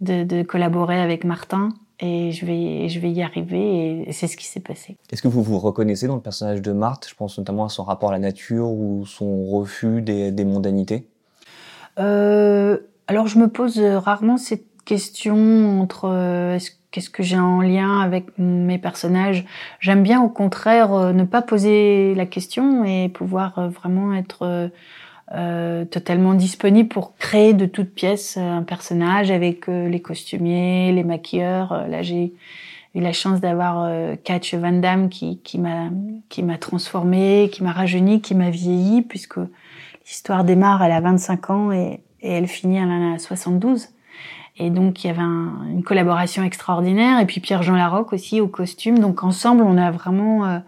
de, 0.00 0.24
de, 0.24 0.42
collaborer 0.42 1.00
avec 1.00 1.24
Martin 1.24 1.68
et 2.00 2.32
je 2.32 2.44
vais, 2.44 2.88
je 2.88 2.98
vais 2.98 3.10
y 3.12 3.22
arriver 3.22 4.04
et 4.06 4.12
c'est 4.12 4.26
ce 4.26 4.36
qui 4.36 4.46
s'est 4.46 4.60
passé. 4.60 4.96
Est-ce 5.12 5.22
que 5.22 5.28
vous 5.28 5.42
vous 5.42 5.58
reconnaissez 5.60 6.08
dans 6.08 6.16
le 6.16 6.20
personnage 6.20 6.62
de 6.62 6.72
Marthe? 6.72 7.06
Je 7.08 7.14
pense 7.14 7.38
notamment 7.38 7.66
à 7.66 7.68
son 7.68 7.84
rapport 7.84 8.08
à 8.08 8.12
la 8.12 8.18
nature 8.18 8.68
ou 8.68 9.06
son 9.06 9.44
refus 9.44 10.02
des, 10.02 10.32
des 10.32 10.44
mondanités. 10.44 11.06
Euh, 12.00 12.78
alors 13.06 13.28
je 13.28 13.38
me 13.38 13.46
pose 13.46 13.78
rarement 13.78 14.36
cette 14.36 14.66
question 14.84 15.80
entre 15.80 16.06
euh, 16.06 16.58
qu'est-ce 16.90 17.10
que 17.10 17.22
j'ai 17.22 17.38
en 17.38 17.60
lien 17.60 18.00
avec 18.00 18.26
mes 18.38 18.78
personnages. 18.78 19.44
J'aime 19.80 20.02
bien 20.02 20.22
au 20.22 20.28
contraire 20.28 20.92
euh, 20.92 21.12
ne 21.12 21.24
pas 21.24 21.42
poser 21.42 22.14
la 22.14 22.26
question 22.26 22.84
et 22.84 23.08
pouvoir 23.08 23.58
euh, 23.58 23.68
vraiment 23.68 24.14
être 24.14 24.70
euh, 25.34 25.84
totalement 25.84 26.32
disponible 26.32 26.88
pour 26.88 27.14
créer 27.18 27.52
de 27.52 27.66
toutes 27.66 27.92
pièces 27.92 28.38
un 28.38 28.62
personnage 28.62 29.30
avec 29.30 29.68
euh, 29.68 29.86
les 29.86 30.00
costumiers, 30.00 30.90
les 30.90 31.04
maquilleurs. 31.04 31.86
là, 31.86 32.00
j'ai 32.00 32.32
eu 32.94 33.00
la 33.00 33.12
chance 33.12 33.38
d'avoir 33.38 33.84
euh, 33.84 34.16
Catch 34.24 34.54
Van 34.54 34.72
Damme 34.72 35.10
qui, 35.10 35.38
qui 35.40 35.58
m'a 35.58 35.90
qui 36.30 36.42
m'a 36.42 36.56
transformée, 36.56 37.50
qui 37.52 37.62
m'a 37.62 37.72
rajeuni, 37.72 38.22
qui 38.22 38.34
m'a 38.34 38.48
vieilli, 38.48 39.02
puisque 39.02 39.38
l'histoire 40.06 40.44
démarre, 40.44 40.82
elle 40.82 40.92
a 40.92 41.00
25 41.02 41.50
ans 41.50 41.72
et, 41.72 42.00
et 42.22 42.30
elle 42.32 42.46
finit 42.46 42.78
à 42.78 43.18
72. 43.18 43.88
Et 44.58 44.70
donc 44.70 45.04
il 45.04 45.06
y 45.06 45.10
avait 45.10 45.22
une 45.22 45.82
collaboration 45.84 46.42
extraordinaire. 46.42 47.20
Et 47.20 47.26
puis 47.26 47.40
Pierre-Jean 47.40 47.76
Larocque 47.76 48.12
aussi 48.12 48.40
au 48.40 48.48
costume. 48.48 48.98
Donc 48.98 49.22
ensemble, 49.22 49.62
on 49.62 49.76
a 49.76 49.90
vraiment 49.90 50.44
euh, 50.46 50.58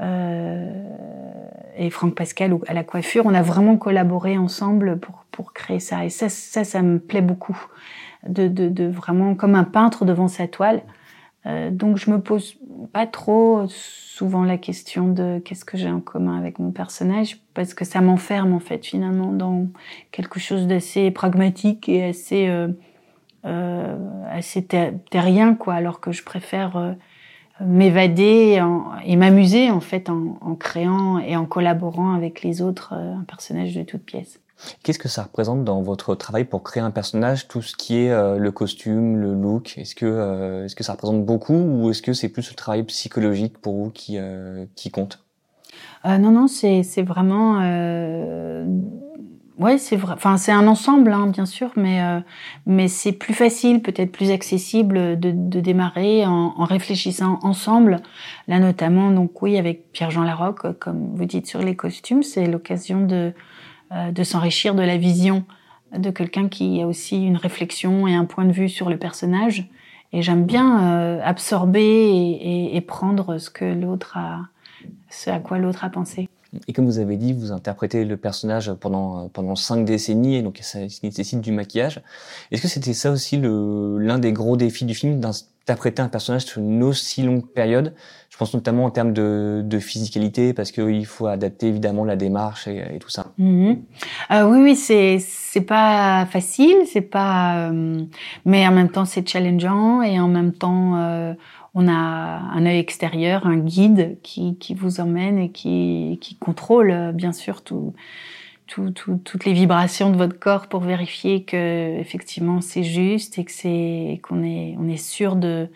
euh, 0.00 0.82
et 1.76 1.90
Franck 1.90 2.14
Pascal 2.14 2.56
à 2.66 2.74
la 2.74 2.84
coiffure, 2.84 3.26
on 3.26 3.34
a 3.34 3.42
vraiment 3.42 3.76
collaboré 3.76 4.38
ensemble 4.38 4.98
pour, 4.98 5.24
pour 5.30 5.52
créer 5.52 5.80
ça. 5.80 6.04
Et 6.04 6.10
ça, 6.10 6.28
ça, 6.28 6.64
ça 6.64 6.82
me 6.82 6.98
plaît 6.98 7.22
beaucoup, 7.22 7.58
de, 8.26 8.48
de, 8.48 8.68
de 8.68 8.84
vraiment 8.86 9.34
comme 9.34 9.54
un 9.54 9.64
peintre 9.64 10.04
devant 10.04 10.28
sa 10.28 10.46
toile. 10.46 10.82
Euh, 11.46 11.70
donc 11.70 11.96
je 11.96 12.10
me 12.10 12.20
pose 12.20 12.56
pas 12.92 13.06
trop 13.06 13.64
souvent 13.68 14.44
la 14.44 14.58
question 14.58 15.08
de 15.08 15.40
qu'est-ce 15.42 15.64
que 15.64 15.78
j'ai 15.78 15.90
en 15.90 16.00
commun 16.00 16.36
avec 16.38 16.58
mon 16.58 16.70
personnage 16.70 17.38
parce 17.54 17.72
que 17.72 17.86
ça 17.86 18.02
m'enferme 18.02 18.52
en 18.52 18.60
fait 18.60 18.84
finalement 18.84 19.32
dans 19.32 19.66
quelque 20.10 20.38
chose 20.38 20.66
d'assez 20.66 21.10
pragmatique 21.10 21.88
et 21.88 22.04
assez 22.04 22.48
euh, 22.48 22.68
euh, 23.44 23.96
assez 24.30 24.66
terrien 25.10 25.54
quoi 25.54 25.74
alors 25.74 26.00
que 26.00 26.12
je 26.12 26.22
préfère 26.22 26.76
euh, 26.76 26.92
m'évader 27.60 28.62
et 29.04 29.16
m'amuser 29.16 29.70
en 29.70 29.80
fait 29.80 30.08
en, 30.08 30.38
en, 30.40 30.54
créant 30.54 31.18
et 31.18 31.36
en 31.36 31.46
collaborant 31.46 32.14
avec 32.14 32.42
les 32.42 32.62
autres 32.62 32.94
euh, 32.96 33.14
un 33.14 33.24
personnage 33.24 33.74
de 33.74 33.82
toute 33.82 34.02
pièce. 34.02 34.40
Qu'est-ce 34.82 34.98
que 34.98 35.08
ça 35.08 35.22
représente 35.22 35.64
dans 35.64 35.80
votre 35.80 36.14
travail 36.14 36.44
pour 36.44 36.62
créer 36.62 36.82
un 36.82 36.90
personnage, 36.90 37.48
tout 37.48 37.62
ce 37.62 37.74
qui 37.74 37.96
est 37.96 38.10
euh, 38.10 38.36
le 38.36 38.52
costume, 38.52 39.16
le 39.16 39.34
look? 39.34 39.78
Est-ce 39.78 39.94
que 39.94 40.06
euh, 40.06 40.64
est-ce 40.66 40.76
que 40.76 40.84
ça 40.84 40.92
représente 40.92 41.24
beaucoup 41.24 41.54
ou 41.54 41.90
est-ce 41.90 42.02
que 42.02 42.12
c'est 42.12 42.28
plus 42.28 42.48
le 42.50 42.56
travail 42.56 42.82
psychologique 42.84 43.58
pour 43.58 43.74
vous 43.74 43.90
qui 43.90 44.18
qui 44.74 44.90
compte? 44.90 45.24
Non 46.04 46.30
non 46.30 46.46
c'est 46.46 46.82
c'est 46.82 47.02
vraiment 47.02 47.60
Ouais, 49.60 49.76
c'est 49.76 49.96
vrai. 49.96 50.14
Enfin, 50.14 50.38
c'est 50.38 50.52
un 50.52 50.66
ensemble, 50.66 51.12
hein, 51.12 51.26
bien 51.26 51.44
sûr, 51.44 51.70
mais 51.76 52.02
euh, 52.02 52.20
mais 52.64 52.88
c'est 52.88 53.12
plus 53.12 53.34
facile, 53.34 53.82
peut-être 53.82 54.10
plus 54.10 54.30
accessible 54.30 55.20
de, 55.20 55.32
de 55.32 55.60
démarrer 55.60 56.24
en, 56.24 56.54
en, 56.56 56.64
réfléchissant 56.64 57.38
ensemble. 57.42 58.00
Là, 58.48 58.58
notamment, 58.58 59.10
donc 59.10 59.42
oui, 59.42 59.58
avec 59.58 59.92
Pierre-Jean 59.92 60.22
Larocque, 60.22 60.78
comme 60.78 61.14
vous 61.14 61.26
dites 61.26 61.46
sur 61.46 61.60
les 61.60 61.76
costumes, 61.76 62.22
c'est 62.22 62.46
l'occasion 62.46 63.04
de 63.04 63.34
euh, 63.92 64.10
de 64.10 64.22
s'enrichir 64.24 64.74
de 64.74 64.82
la 64.82 64.96
vision 64.96 65.44
de 65.94 66.10
quelqu'un 66.10 66.48
qui 66.48 66.80
a 66.80 66.86
aussi 66.86 67.22
une 67.22 67.36
réflexion 67.36 68.06
et 68.08 68.14
un 68.14 68.24
point 68.24 68.46
de 68.46 68.52
vue 68.52 68.70
sur 68.70 68.88
le 68.88 68.96
personnage. 68.96 69.68
Et 70.14 70.22
j'aime 70.22 70.46
bien 70.46 70.94
euh, 70.94 71.20
absorber 71.22 71.82
et, 71.82 72.30
et, 72.72 72.76
et 72.76 72.80
prendre 72.80 73.36
ce 73.36 73.50
que 73.50 73.66
l'autre 73.66 74.16
a, 74.16 74.40
ce 75.10 75.28
à 75.28 75.38
quoi 75.38 75.58
l'autre 75.58 75.84
a 75.84 75.90
pensé. 75.90 76.30
Et 76.66 76.72
comme 76.72 76.86
vous 76.86 76.98
avez 76.98 77.16
dit, 77.16 77.32
vous 77.32 77.52
interprétez 77.52 78.04
le 78.04 78.16
personnage 78.16 78.72
pendant 78.74 79.28
pendant 79.28 79.54
cinq 79.56 79.84
décennies, 79.84 80.36
et 80.36 80.42
donc 80.42 80.58
ça 80.62 80.80
nécessite 81.02 81.40
du 81.40 81.52
maquillage. 81.52 82.02
Est-ce 82.50 82.62
que 82.62 82.68
c'était 82.68 82.94
ça 82.94 83.12
aussi 83.12 83.38
l'un 83.40 84.18
des 84.18 84.32
gros 84.32 84.56
défis 84.56 84.84
du 84.84 84.94
film, 84.94 85.20
d'interpréter 85.70 86.02
un 86.02 86.08
personnage 86.08 86.46
sur 86.46 86.60
une 86.60 86.82
aussi 86.82 87.22
longue 87.22 87.46
période 87.46 87.94
Je 88.28 88.36
pense 88.36 88.52
notamment 88.54 88.84
en 88.84 88.90
termes 88.90 89.12
de, 89.12 89.78
physicalité, 89.78 90.52
parce 90.52 90.72
qu'il 90.72 91.06
faut 91.06 91.26
adapter 91.26 91.68
évidemment 91.68 92.04
la 92.04 92.16
démarche 92.16 92.66
et, 92.66 92.98
tout 92.98 93.08
ça. 93.08 93.32
Mmh. 93.38 93.72
Euh, 94.32 94.42
oui, 94.44 94.58
oui, 94.62 94.76
c'est 94.76 95.18
c'est 95.20 95.60
pas 95.62 96.26
facile, 96.26 96.76
c'est 96.86 97.00
pas, 97.00 97.70
euh, 97.70 98.02
mais 98.44 98.66
en 98.66 98.72
même 98.72 98.90
temps 98.90 99.04
c'est 99.04 99.26
challengeant 99.28 100.02
et 100.02 100.20
en 100.20 100.28
même 100.28 100.52
temps 100.52 100.96
euh, 100.96 101.34
on 101.74 101.88
a 101.88 101.92
un 101.92 102.66
œil 102.66 102.78
extérieur, 102.78 103.46
un 103.46 103.56
guide 103.56 104.18
qui, 104.22 104.56
qui 104.58 104.74
vous 104.74 105.00
emmène 105.00 105.38
et 105.38 105.50
qui, 105.50 106.18
qui 106.20 106.36
contrôle 106.36 107.12
bien 107.14 107.32
sûr 107.32 107.62
tout, 107.62 107.94
tout, 108.70 108.92
tout, 108.92 109.20
toutes 109.24 109.44
les 109.44 109.52
vibrations 109.52 110.10
de 110.10 110.16
votre 110.16 110.38
corps 110.38 110.68
pour 110.68 110.80
vérifier 110.80 111.42
que 111.42 111.98
effectivement 111.98 112.60
c'est 112.60 112.84
juste 112.84 113.36
et 113.38 113.44
que 113.44 113.50
c'est 113.50 114.20
qu'on 114.22 114.44
est 114.44 114.76
on 114.78 114.88
est 114.88 114.96
sûr 114.96 115.34
de 115.34 115.68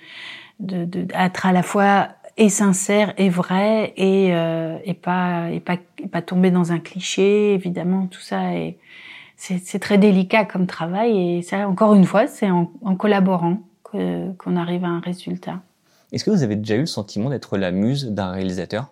de 0.60 0.84
d'être 0.84 1.44
à 1.44 1.52
la 1.52 1.64
fois 1.64 2.10
et 2.36 2.48
sincère 2.48 3.12
et 3.18 3.28
vrai 3.28 3.92
et 3.96 4.34
euh, 4.34 4.78
et 4.84 4.94
pas 4.94 5.50
et 5.50 5.58
pas 5.58 5.76
et 5.98 6.06
pas 6.06 6.22
tomber 6.22 6.52
dans 6.52 6.70
un 6.70 6.78
cliché 6.78 7.52
évidemment 7.54 8.06
tout 8.06 8.20
ça 8.20 8.54
et 8.54 8.78
c'est 9.36 9.80
très 9.80 9.98
délicat 9.98 10.44
comme 10.44 10.66
travail 10.66 11.38
et 11.38 11.42
ça 11.42 11.68
encore 11.68 11.94
une 11.94 12.04
fois 12.04 12.28
c'est 12.28 12.50
en, 12.50 12.70
en 12.82 12.94
collaborant 12.94 13.58
qu'on 13.92 14.56
arrive 14.56 14.84
à 14.84 14.88
un 14.88 15.00
résultat. 15.00 15.60
Est-ce 16.12 16.24
que 16.24 16.30
vous 16.30 16.42
avez 16.42 16.56
déjà 16.56 16.74
eu 16.76 16.80
le 16.80 16.86
sentiment 16.86 17.30
d'être 17.30 17.56
la 17.56 17.70
muse 17.70 18.06
d'un 18.06 18.30
réalisateur? 18.32 18.90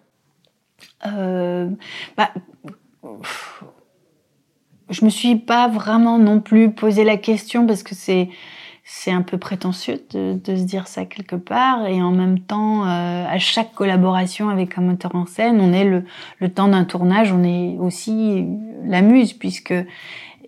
Euh, 1.07 1.71
bah, 2.17 2.31
Je 4.91 5.05
me 5.05 5.11
suis 5.11 5.37
pas 5.37 5.69
vraiment 5.69 6.19
non 6.19 6.41
plus 6.41 6.71
posé 6.73 7.05
la 7.05 7.17
question 7.17 7.67
parce 7.67 7.83
que 7.83 7.95
c'est 7.95 8.29
c'est 8.85 9.13
un 9.13 9.23
peu 9.23 9.39
prétentieux 9.39 10.05
de, 10.11 10.41
de, 10.43 10.57
se 10.57 10.65
dire 10.65 10.89
ça 10.89 11.05
quelque 11.05 11.37
part. 11.37 11.87
Et 11.87 12.03
en 12.03 12.11
même 12.11 12.41
temps 12.41 12.85
euh, 12.85 13.25
à 13.27 13.39
chaque 13.39 13.73
collaboration 13.75 14.49
avec 14.49 14.77
un 14.77 14.83
moteur 14.83 15.15
en 15.15 15.27
scène 15.27 15.61
on 15.61 15.73
est 15.73 15.85
le, 15.85 16.05
le 16.41 16.49
temps 16.49 16.69
d'un 16.69 16.85
tournage 16.85 17.33
on 17.33 17.45
est 17.45 17.77
aussi 17.79 18.47
la 18.85 19.03
muse 19.03 19.33
puisque 19.33 19.75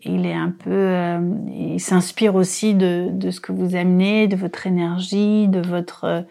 il 0.03 0.27
est 0.27 0.35
un 0.35 0.51
peu 0.51 0.71
euh, 0.71 1.21
il 1.55 1.81
s'inspire 1.81 2.35
aussi 2.35 2.75
de, 2.75 3.09
de 3.13 3.31
ce 3.31 3.41
que 3.41 3.53
vous 3.53 3.77
amenez 3.77 4.27
de 4.27 4.37
votre 4.37 4.67
énergie 4.67 5.49
de 5.49 5.61
votre 5.61 6.25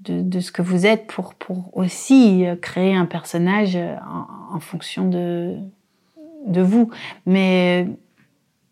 de, 0.00 0.22
de, 0.22 0.40
ce 0.40 0.52
que 0.52 0.62
vous 0.62 0.86
êtes 0.86 1.06
pour, 1.06 1.34
pour 1.34 1.70
aussi 1.76 2.44
créer 2.60 2.94
un 2.94 3.06
personnage 3.06 3.76
en, 3.76 4.54
en 4.56 4.60
fonction 4.60 5.08
de, 5.08 5.56
de 6.46 6.62
vous. 6.62 6.90
Mais 7.26 7.88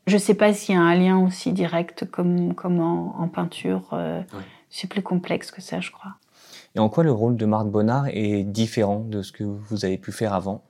je 0.07 0.19
sais 0.19 0.35
pas 0.35 0.53
s'il 0.53 0.75
y 0.75 0.79
a 0.79 0.81
un 0.81 0.95
lien 0.95 1.19
aussi 1.19 1.53
direct 1.53 2.11
comme, 2.11 2.55
comme 2.55 2.81
en, 2.81 3.15
en 3.19 3.29
peinture. 3.29 3.91
Euh, 3.93 4.21
ouais. 4.21 4.45
C'est 4.71 4.89
plus 4.89 5.03
complexe 5.03 5.51
que 5.51 5.61
ça, 5.61 5.81
je 5.81 5.91
crois. 5.91 6.13
Et 6.75 6.79
en 6.79 6.89
quoi 6.89 7.05
le 7.05 7.13
rôle 7.13 7.37
de 7.37 7.45
Marthe 7.45 7.71
Bonnard 7.71 8.07
est 8.09 8.45
différent 8.45 9.01
de 9.01 9.23
ce 9.23 9.33
que 9.33 9.45
vous 9.45 9.85
avez 9.85 9.99
pu 9.99 10.11
faire 10.11 10.33
avant? 10.33 10.63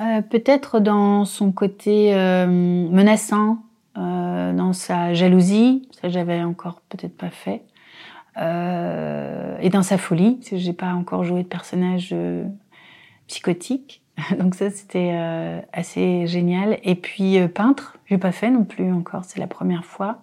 Euh, 0.00 0.22
Peut-être 0.22 0.80
dans 0.80 1.24
son 1.24 1.52
côté 1.52 2.14
euh, 2.14 2.46
menaçant, 2.46 3.58
dans 3.94 4.72
sa 4.72 5.12
jalousie. 5.12 5.86
Ça, 6.00 6.08
j'avais 6.08 6.42
encore 6.42 6.80
peut-être 6.88 7.14
pas 7.16 7.28
fait. 7.28 7.62
Et 8.38 9.68
dans 9.68 9.82
sa 9.82 9.98
folie, 9.98 10.36
parce 10.36 10.48
que 10.48 10.56
j'ai 10.56 10.72
pas 10.72 10.94
encore 10.94 11.24
joué 11.24 11.42
de 11.42 11.48
personnage 11.48 12.14
psychotique. 13.26 14.01
Donc 14.38 14.54
ça, 14.54 14.70
c'était 14.70 15.12
euh, 15.14 15.60
assez 15.72 16.26
génial. 16.26 16.78
Et 16.82 16.94
puis 16.94 17.38
euh, 17.38 17.48
peintre, 17.48 17.98
j'ai 18.06 18.18
pas 18.18 18.32
fait 18.32 18.50
non 18.50 18.64
plus 18.64 18.92
encore. 18.92 19.24
C'est 19.24 19.40
la 19.40 19.46
première 19.46 19.84
fois. 19.84 20.22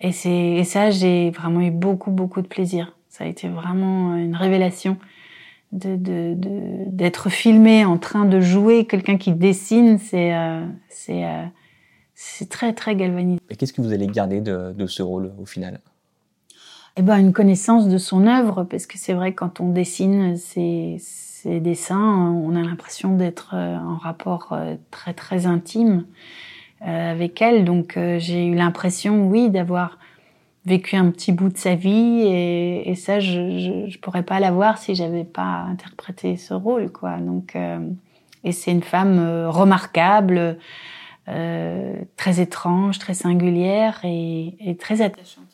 Et 0.00 0.12
c'est 0.12 0.30
et 0.30 0.64
ça, 0.64 0.90
j'ai 0.90 1.30
vraiment 1.30 1.60
eu 1.60 1.70
beaucoup 1.70 2.10
beaucoup 2.10 2.40
de 2.40 2.46
plaisir. 2.46 2.94
Ça 3.08 3.24
a 3.24 3.26
été 3.26 3.48
vraiment 3.48 4.16
une 4.16 4.36
révélation 4.36 4.96
d'être 5.72 6.02
de, 6.02 6.34
de, 6.34 7.30
filmé 7.30 7.84
en 7.84 7.98
train 7.98 8.24
de 8.24 8.40
jouer 8.40 8.86
quelqu'un 8.86 9.18
qui 9.18 9.32
dessine. 9.32 9.98
C'est 9.98 10.34
euh, 10.34 10.64
c'est 10.88 11.24
euh, 11.24 11.44
c'est 12.14 12.48
très 12.48 12.72
très 12.72 12.96
galvanisant. 12.96 13.40
Et 13.50 13.56
qu'est-ce 13.56 13.72
que 13.72 13.82
vous 13.82 13.92
allez 13.92 14.06
garder 14.06 14.40
de, 14.40 14.72
de 14.72 14.86
ce 14.86 15.02
rôle 15.02 15.32
au 15.38 15.46
final? 15.46 15.80
Eh 16.96 17.02
ben, 17.02 17.18
une 17.18 17.32
connaissance 17.32 17.88
de 17.88 17.98
son 17.98 18.26
œuvre, 18.26 18.64
parce 18.64 18.86
que 18.86 18.98
c'est 18.98 19.12
vrai 19.12 19.32
quand 19.32 19.60
on 19.60 19.70
dessine 19.70 20.36
ses, 20.36 20.96
ses 20.98 21.60
dessins, 21.60 22.32
on 22.44 22.56
a 22.56 22.62
l'impression 22.62 23.14
d'être 23.14 23.54
en 23.54 23.96
rapport 23.96 24.58
très 24.90 25.14
très 25.14 25.46
intime 25.46 26.06
avec 26.80 27.40
elle. 27.40 27.64
Donc 27.64 27.96
j'ai 28.18 28.46
eu 28.46 28.56
l'impression, 28.56 29.28
oui, 29.28 29.48
d'avoir 29.48 29.98
vécu 30.68 30.96
un 30.96 31.10
petit 31.10 31.32
bout 31.32 31.48
de 31.48 31.56
sa 31.56 31.74
vie 31.74 32.22
et, 32.26 32.90
et 32.90 32.94
ça 32.94 33.18
je, 33.20 33.58
je, 33.58 33.90
je, 33.90 33.98
pourrais 33.98 34.22
pas 34.22 34.38
l'avoir 34.38 34.78
si 34.78 34.94
j'avais 34.94 35.24
pas 35.24 35.64
interprété 35.68 36.36
ce 36.36 36.54
rôle 36.54 36.92
quoi 36.92 37.16
donc 37.16 37.56
euh, 37.56 37.80
et 38.44 38.52
c'est 38.52 38.70
une 38.70 38.82
femme 38.82 39.18
euh, 39.18 39.50
remarquable 39.50 40.58
euh, 41.28 41.94
très 42.16 42.40
étrange 42.40 42.98
très 42.98 43.14
singulière 43.14 44.00
et, 44.04 44.54
et 44.60 44.76
très 44.76 45.00
attachante 45.00 45.47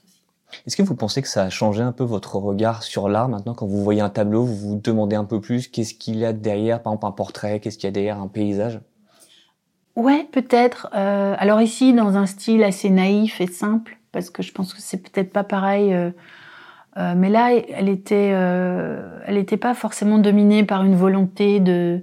est-ce 0.66 0.76
que 0.76 0.82
vous 0.82 0.94
pensez 0.94 1.23
que 1.23 1.28
ça 1.28 1.44
a 1.44 1.50
changé 1.50 1.82
un 1.82 1.92
peu 1.92 2.04
votre 2.04 2.37
regard 2.37 2.82
sur 2.82 3.08
l'art 3.08 3.28
maintenant 3.28 3.54
quand 3.54 3.66
vous 3.66 3.82
voyez 3.82 4.00
un 4.00 4.11
tableau 4.11 4.44
vous 4.44 4.56
vous 4.56 4.80
demandez 4.82 5.16
un 5.16 5.25
peu 5.25 5.40
plus 5.40 5.68
qu'est-ce 5.68 5.94
qu'il 5.94 6.16
y 6.16 6.25
a 6.25 6.32
derrière 6.32 6.82
par 6.82 6.92
exemple 6.92 7.06
un 7.06 7.12
portrait 7.12 7.61
qu'est-ce 7.61 7.78
qu'il 7.78 7.87
y 7.87 7.88
a 7.88 7.92
derrière 7.92 8.20
un 8.20 8.28
paysage? 8.28 8.80
Ouais 9.96 10.26
peut-être 10.32 10.88
euh, 10.94 11.34
alors 11.38 11.61
ici 11.61 11.92
dans 11.92 12.16
un 12.16 12.26
style 12.26 12.62
assez 12.64 12.90
naïf 12.90 13.40
et 13.40 13.46
simple 13.46 13.99
parce 14.14 14.30
que 14.30 14.42
je 14.42 14.52
pense 14.52 14.73
que 14.73 14.80
c'est 14.80 15.02
peut-être 15.02 15.32
pas 15.32 15.44
pareil. 15.44 15.92
Euh, 15.92 16.11
euh, 16.96 17.14
mais 17.16 17.28
là, 17.28 17.52
elle 17.52 17.88
était, 17.88 18.30
euh, 18.32 19.20
elle 19.26 19.34
n'était 19.34 19.56
pas 19.56 19.75
forcément 19.75 20.18
dominée 20.18 20.64
par 20.64 20.84
une 20.84 20.94
volonté 20.94 21.61
de 21.61 22.02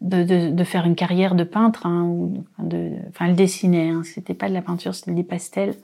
de, 0.00 0.22
de, 0.22 0.50
de 0.50 0.64
faire 0.64 0.86
une 0.86 0.94
carrière 0.94 1.34
de 1.34 1.42
peintre, 1.42 1.84
hein, 1.84 2.04
ou 2.04 2.44
de, 2.60 2.92
enfin, 3.08 3.26
elle 3.26 3.34
dessinait. 3.34 3.88
Hein, 3.88 4.02
c'était 4.04 4.32
pas 4.32 4.48
de 4.48 4.54
la 4.54 4.62
peinture, 4.62 4.94
c'était 4.94 5.10
des 5.10 5.24
pastels. 5.24 5.74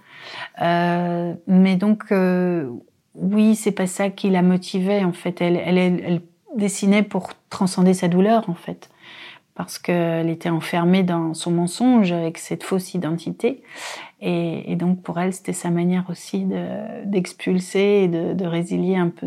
Euh, 0.62 1.34
mais 1.46 1.76
donc, 1.76 2.04
euh, 2.12 2.70
oui, 3.14 3.54
c'est 3.54 3.72
pas 3.72 3.86
ça 3.86 4.10
qui 4.10 4.30
la 4.30 4.42
motivait 4.42 5.04
en 5.04 5.12
fait. 5.12 5.40
Elle, 5.40 6.20
dessinait 6.56 7.02
pour 7.02 7.30
transcender 7.50 7.94
sa 7.94 8.06
douleur 8.06 8.48
en 8.48 8.54
fait 8.54 8.88
parce 9.56 9.76
qu'elle 9.76 10.30
était 10.30 10.50
enfermée 10.50 11.02
dans 11.02 11.34
son 11.34 11.50
mensonge 11.50 12.12
avec 12.12 12.38
cette 12.38 12.62
fausse 12.62 12.94
identité. 12.94 13.62
Et, 14.20 14.76
donc 14.76 15.02
pour 15.02 15.18
elle, 15.18 15.32
c'était 15.32 15.52
sa 15.52 15.70
manière 15.70 16.04
aussi 16.10 16.46
d'expulser 17.04 18.02
et 18.04 18.08
de, 18.08 18.34
de, 18.34 18.46
résilier 18.46 18.96
un 18.96 19.08
peu 19.08 19.26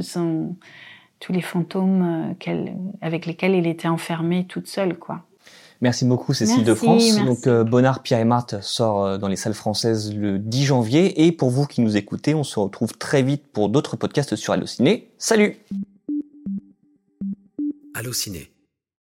tous 1.20 1.34
les 1.34 1.42
fantômes 1.42 2.34
euh, 2.48 2.66
avec 3.02 3.26
lesquels 3.26 3.56
elle 3.56 3.68
était 3.68 3.88
enfermée 3.88 4.46
toute 4.46 4.68
seule. 4.68 4.98
quoi. 4.98 5.27
Merci 5.82 6.06
beaucoup 6.06 6.34
Cécile 6.34 6.58
merci, 6.58 6.70
de 6.70 6.74
France. 6.74 7.04
Merci. 7.04 7.26
Donc 7.26 7.48
euh, 7.48 7.64
Bonnard, 7.64 8.02
Pierre 8.02 8.20
et 8.20 8.26
Marthe 8.26 8.62
sort 8.62 9.06
euh, 9.06 9.18
dans 9.18 9.28
les 9.28 9.36
salles 9.36 9.54
françaises 9.54 10.14
le 10.14 10.40
10 10.40 10.66
janvier. 10.66 11.26
Et 11.26 11.32
pour 11.32 11.50
vous 11.50 11.66
qui 11.66 11.82
nous 11.82 11.98
écoutez, 11.98 12.34
on 12.34 12.44
se 12.44 12.60
retrouve 12.60 12.94
très 12.98 13.22
vite 13.22 13.44
pour 13.52 13.70
d'autres 13.70 13.96
podcasts 13.96 14.36
sur 14.36 14.54
Allociné. 14.54 15.10
Salut 15.18 15.58
Allociné 17.94 18.52